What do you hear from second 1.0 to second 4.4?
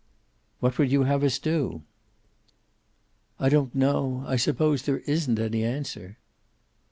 have us do?" "I don't know. I